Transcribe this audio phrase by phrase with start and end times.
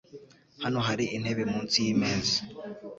[0.63, 2.37] Hano hari intebe munsi y’imeza